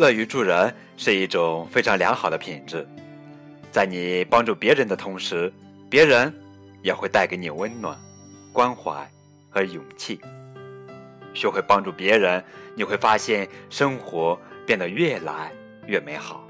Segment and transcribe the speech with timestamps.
[0.00, 2.88] 乐于助人是一种非常良好的品质，
[3.70, 5.52] 在你帮助别人的同时，
[5.90, 6.34] 别人
[6.80, 7.94] 也会带给你温暖、
[8.50, 9.06] 关怀
[9.50, 10.18] 和勇气。
[11.34, 12.42] 学会帮助别人，
[12.74, 15.52] 你会发现生活变得越来
[15.86, 16.48] 越美好。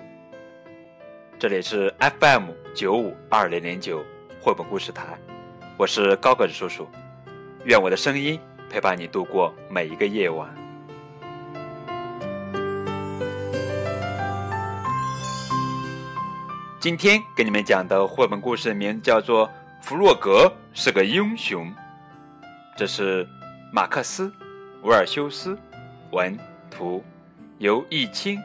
[1.37, 4.01] 这里是 FM 九五二零零九
[4.41, 5.19] 绘本故事台，
[5.77, 6.87] 我是高个子叔叔，
[7.65, 8.39] 愿我的声音
[8.71, 10.60] 陪伴你度过每一个夜晚。
[16.81, 19.47] 今天给你们讲的绘本故事名叫做
[19.83, 21.67] 《弗洛格是个英雄》，
[22.75, 23.29] 这是
[23.71, 24.29] 马克思·
[24.83, 25.59] 维尔修斯
[26.11, 26.39] 文
[26.71, 27.05] 图，
[27.59, 28.41] 由易清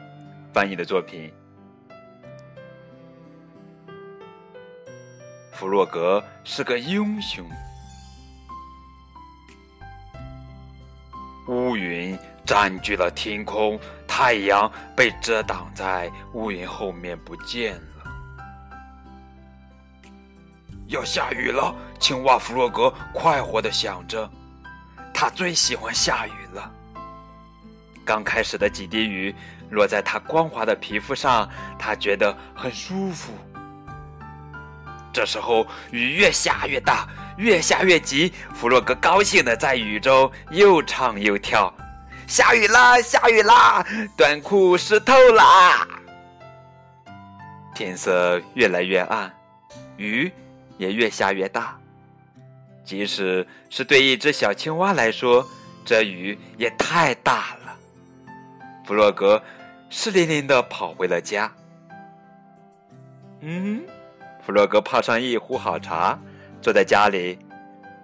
[0.52, 1.32] 翻译的作品。
[5.52, 7.42] 弗洛格是个英雄。
[11.48, 17.95] 乌云占据了天空，太阳被遮挡在乌云后面不见了。
[20.88, 24.28] 要下雨了，青蛙弗洛格快活的想着，
[25.12, 26.70] 他最喜欢下雨了。
[28.04, 29.34] 刚开始的几滴雨
[29.70, 33.32] 落在他光滑的皮肤上，他觉得很舒服。
[35.12, 41.72] 这时候雨越下越大，越下越急，弗洛格高兴的在雨中又唱又跳
[42.28, 43.84] ：“下雨啦，下雨啦，
[44.16, 45.88] 短裤湿透啦！”
[47.74, 49.34] 天色越来越暗，
[49.96, 50.32] 雨。
[50.78, 51.78] 也越下越大，
[52.84, 55.46] 即使是对一只小青蛙来说，
[55.84, 57.76] 这雨也太大了。
[58.84, 59.42] 弗洛格
[59.90, 61.50] 湿淋淋的跑回了家。
[63.40, 63.82] 嗯，
[64.44, 66.18] 弗洛格泡上一壶好茶，
[66.62, 67.38] 坐在家里，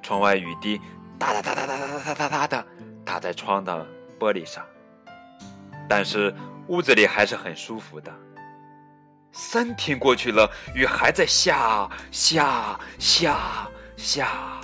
[0.02, 0.80] 窗外雨滴
[1.18, 2.66] 哒哒哒哒哒哒哒哒哒的
[3.04, 3.86] 打在窗的
[4.18, 4.64] 玻璃上，
[5.88, 6.34] 但是
[6.68, 8.12] 屋子里还是很舒服的。
[9.32, 13.66] 三天过去了，雨还在下下下
[13.96, 14.60] 下，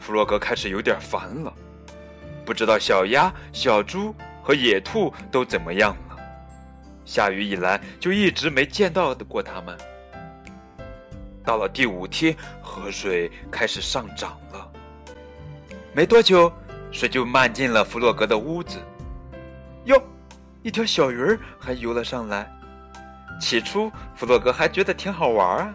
[0.00, 1.52] 弗洛格开始有点烦了。
[2.44, 6.16] 不知道小鸭、小猪和野兔都怎么样了？
[7.04, 9.78] 下雨以来就一直没见到过他们。
[11.44, 14.72] 到了第五天，河水开始上涨了。
[15.92, 16.52] 没多久，
[16.90, 18.78] 水就漫进了弗洛格的屋子。
[19.84, 20.02] 哟，
[20.62, 22.50] 一条小鱼儿还游了上来。
[23.40, 25.74] 起初，弗洛格还觉得挺好玩啊，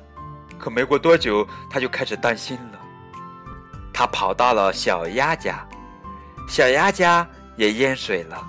[0.58, 2.80] 可没过多久，他就开始担心了。
[3.94, 5.68] 他跑到了小鸭家，
[6.47, 7.28] 小鸭家
[7.58, 8.47] 也淹水了。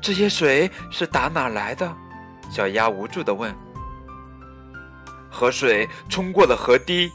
[0.00, 1.96] 这些水是打哪来的？
[2.50, 3.54] 小鸭无助的问。
[5.30, 7.10] 河水冲过了河堤，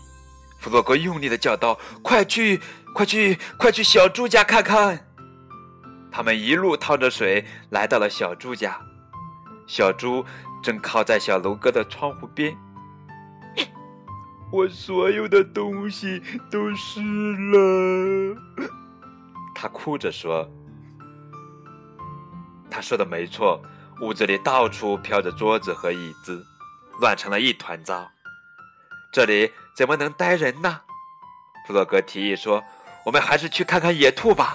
[0.59, 2.59] 弗洛格用力的叫道：“快去，
[2.94, 5.08] 快去，快去小猪家看看！”
[6.12, 8.79] 他们一路趟着水来到了小猪家。
[9.71, 10.25] 小猪
[10.61, 12.53] 正靠在小楼哥的窗户边，
[14.51, 16.21] 我所有的东西
[16.51, 16.99] 都湿
[17.53, 18.35] 了。
[19.55, 20.45] 他哭着说
[22.69, 23.61] ：“他说的没错，
[24.01, 26.45] 屋子里到处飘着桌子和椅子，
[26.99, 28.11] 乱成了一团糟。
[29.13, 30.81] 这里怎么能待人呢？”
[31.65, 32.61] 弗洛格提议说
[33.07, 34.53] ：“我们还是去看看野兔吧。”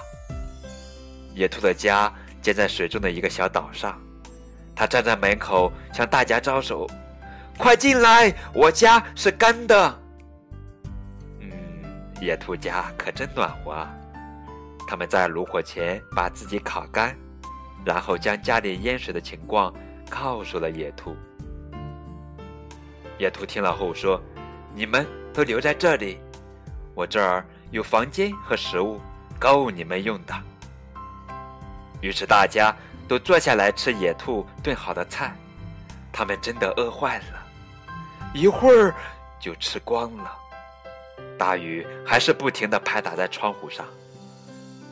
[1.32, 2.12] 野兔的家
[2.42, 3.98] 建在水中的一个小岛上。
[4.76, 6.86] 他站在门口向大家招手
[7.56, 9.98] ：“快进来，我家是干的。”
[11.40, 11.50] 嗯，
[12.20, 13.72] 野兔家可真暖和。
[13.72, 13.90] 啊！
[14.86, 17.16] 他们在炉火前把自己烤干，
[17.86, 19.74] 然后将家里淹水的情况
[20.10, 21.16] 告诉了野兔。
[23.18, 24.20] 野兔听了后说
[24.74, 26.20] ：“你们都留在这里，
[26.94, 29.00] 我这儿有房间和食物，
[29.40, 30.34] 够你们用的。”
[32.02, 32.76] 于是大家。
[33.08, 35.34] 都坐下来吃野兔炖好的菜，
[36.12, 37.46] 他们真的饿坏了，
[38.34, 38.94] 一会儿
[39.38, 40.32] 就吃光了。
[41.38, 43.86] 大雨还是不停的拍打在窗户上，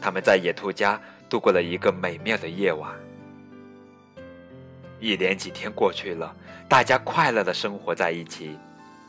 [0.00, 2.92] 他们在野兔家度过了一个美妙的夜晚。
[5.00, 6.34] 一连几天过去了，
[6.68, 8.58] 大家快乐的生活在一起，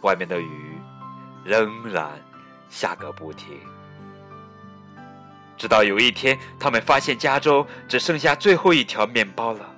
[0.01, 0.77] 外面的雨
[1.43, 2.11] 仍然
[2.69, 3.59] 下个不停。
[5.57, 9.73] 直到有一天，他们发现家中只剩下最后一条面包了。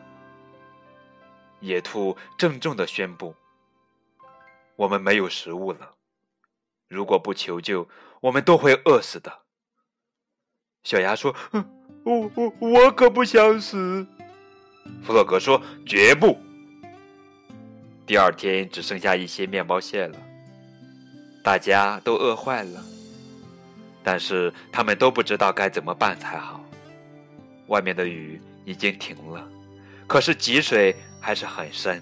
[1.60, 3.36] 野兔郑重的宣布
[4.76, 5.96] ：“我们没有食物了，
[6.88, 7.88] 如果不求救，
[8.22, 9.40] 我们都会饿死的。”
[10.84, 11.36] 小鸭说
[12.04, 14.06] ：“我我我可不想死。”
[15.04, 16.38] 弗洛格说：“绝不。”
[18.06, 20.18] 第二天只剩下一些面包屑了，
[21.44, 22.82] 大家都饿坏了。
[24.08, 26.64] 但是他们都不知道该怎么办才好。
[27.66, 29.46] 外面的雨已经停了，
[30.08, 32.02] 可是积水还是很深。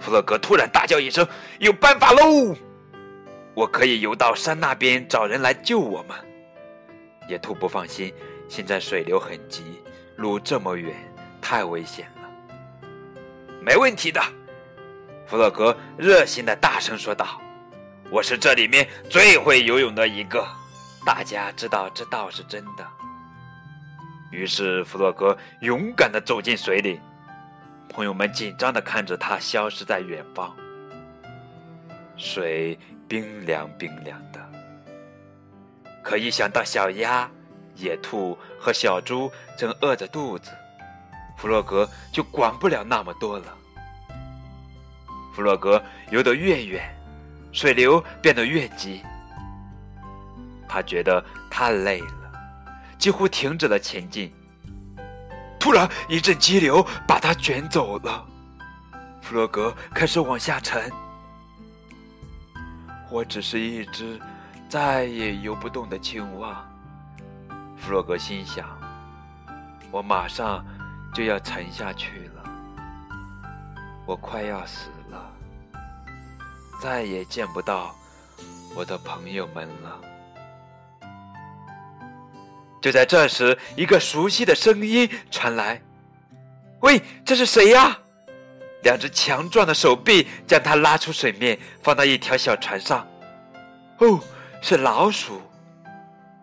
[0.00, 1.26] 弗洛格突然大叫一声
[1.58, 2.54] ：“有办法喽！
[3.52, 6.16] 我可以游到山那边找人来救我们。”
[7.28, 8.14] 野兔不放心，
[8.48, 9.64] 现在水流很急，
[10.14, 10.94] 路这么远，
[11.42, 12.88] 太危险了。
[13.60, 14.22] 没问题的，
[15.26, 17.42] 弗洛格热心的大声说道
[18.10, 20.46] ：“我是这里面最会游泳的一个，
[21.04, 22.86] 大家知道这倒是真的。”
[24.30, 27.00] 于是弗洛格勇敢的走进水里。
[27.88, 30.54] 朋友们紧张的看着他消失在远方，
[32.16, 34.40] 水冰凉冰凉的。
[36.02, 37.30] 可一想到小鸭、
[37.74, 40.50] 野兔和小猪正饿着肚子，
[41.38, 43.56] 弗洛格就管不了那么多了。
[45.34, 46.95] 弗洛格游得越远，
[47.56, 49.00] 水流变得越急，
[50.68, 52.32] 他觉得太累了，
[52.98, 54.30] 几乎停止了前进。
[55.58, 58.22] 突然，一阵激流把他卷走了。
[59.22, 60.92] 弗洛格开始往下沉。
[63.10, 64.20] 我只是一只
[64.68, 66.62] 再也游不动的青蛙，
[67.78, 68.68] 弗洛格心想。
[69.90, 70.62] 我马上
[71.14, 72.44] 就要沉下去了，
[74.04, 75.32] 我快要死了，
[76.80, 77.94] 再也见不到
[78.74, 80.00] 我的朋友们了。
[82.80, 85.80] 就在这时，一个熟悉的声音传来
[86.80, 87.98] ：“喂，这是谁呀？”
[88.84, 93.04] 两只强壮的手臂将他拉出水面，放到一条小船上。
[93.98, 94.20] 哦，
[94.62, 95.42] 是老鼠。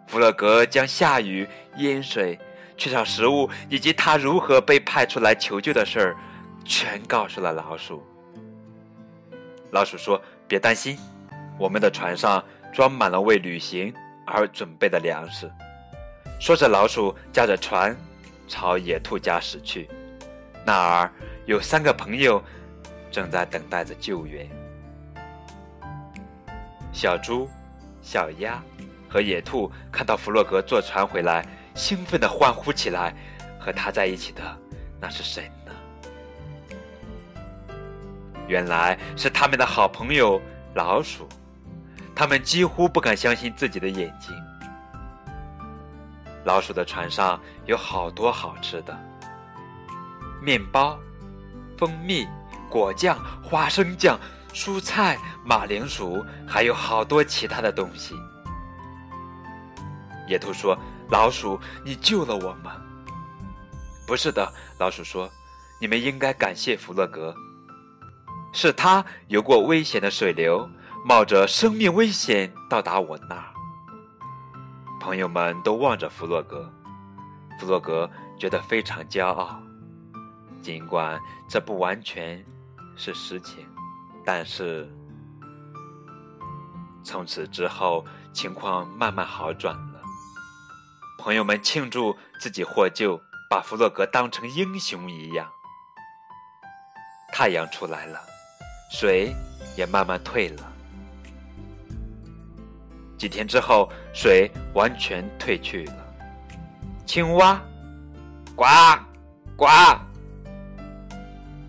[0.07, 1.47] 弗洛格将下雨、
[1.77, 2.37] 淹水、
[2.75, 6.17] 缺少食物以及他如何被派出来求救的事儿，
[6.65, 8.05] 全告诉了老鼠。
[9.73, 10.95] 老鼠说：“别担心，
[11.57, 13.91] 我们的船上装满了为旅行
[14.23, 15.51] 而准备的粮食。”
[16.39, 17.97] 说着，老鼠驾着船
[18.47, 19.89] 朝野兔家驶去。
[20.63, 21.11] 那儿
[21.47, 22.41] 有三个朋友
[23.11, 24.47] 正在等待着救援。
[26.91, 27.49] 小猪、
[27.99, 28.61] 小鸭
[29.09, 31.43] 和野兔看到弗洛格坐船回来，
[31.73, 33.15] 兴奋地欢呼起来。
[33.59, 34.43] 和他在一起的
[34.99, 35.71] 那是谁呢？
[38.47, 40.41] 原来是他们的好朋友
[40.73, 41.27] 老鼠。
[42.15, 44.35] 他们几乎不敢相信自己的眼睛。
[46.45, 48.95] 老鼠的船上有好多好吃的，
[50.41, 50.99] 面包、
[51.77, 52.27] 蜂蜜、
[52.69, 54.19] 果酱、花生酱、
[54.53, 58.13] 蔬菜、马铃薯，还有好多其他的东西。
[60.27, 60.77] 野兔说
[61.09, 62.71] ：“老鼠，你救了我们。
[64.05, 65.29] ”“不是的。”老鼠说
[65.81, 67.33] ，“你们应该感谢弗洛格，
[68.53, 70.69] 是他游过危险的水流，
[71.03, 73.51] 冒着生命危险到达我那儿。”
[75.01, 76.71] 朋友们都望着弗洛格，
[77.59, 78.09] 弗洛格
[78.39, 79.59] 觉得非常骄傲。
[80.61, 81.19] 尽管
[81.49, 82.41] 这不完全
[82.95, 83.67] 是实情，
[84.23, 84.89] 但是
[87.03, 90.01] 从此之后情况慢慢好转了。
[91.19, 95.49] 朋友们庆祝自己获救，把弗洛格当成英雄一样。
[97.33, 98.21] 太阳出来了，
[98.93, 99.35] 水
[99.75, 100.71] 也慢慢退了。
[103.17, 105.95] 几天之后，水完全退去了。
[107.03, 107.59] 青蛙，
[108.55, 108.65] 呱
[109.57, 109.67] 呱；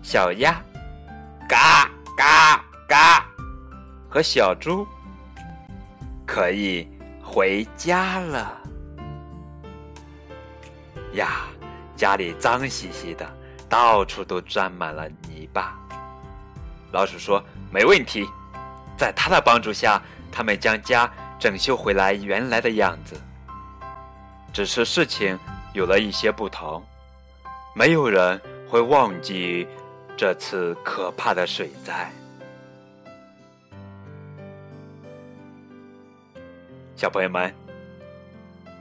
[0.03, 0.61] 小鸭，
[1.49, 3.25] 嘎嘎嘎；
[4.07, 4.87] 和小猪，
[6.27, 6.87] 可以
[7.23, 8.55] 回家了。
[11.13, 11.47] 呀，
[11.95, 13.27] 家里脏兮兮的，
[13.67, 15.75] 到处都沾满了泥巴。
[16.95, 18.25] 老鼠说：“没问题。”
[18.97, 21.11] 在他的帮助下，他们将家。
[21.37, 23.19] 整修回来原来的样子，
[24.53, 25.37] 只是事情
[25.73, 26.81] 有了一些不同。
[27.75, 29.67] 没有人会忘记
[30.15, 32.09] 这次可怕的水灾。
[36.95, 37.53] 小朋友们，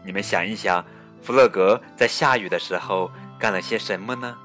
[0.04, 0.82] 你们想一想，
[1.20, 4.38] 弗洛格在下雨的时候干了些什么呢？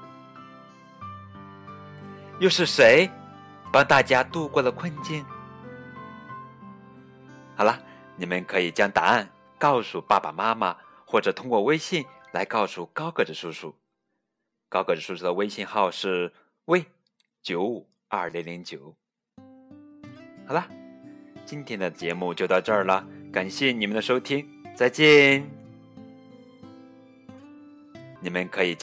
[2.40, 3.08] 又是谁
[3.72, 5.24] 帮大家度过了困境？
[7.56, 7.80] 好了。
[8.16, 9.26] 你们可以将答案
[9.58, 13.74] 告诉爸爸妈妈，或者通过微信来告诉高个子叔叔。
[14.68, 16.30] 高个子叔叔的微信号是
[16.66, 16.84] v
[17.40, 18.94] 九五二零零九。
[20.46, 20.68] 好了，
[21.46, 24.46] 今天的节目就到这儿了，感谢你们的收听，
[24.76, 25.48] 再见。
[28.20, 28.76] 你们可以。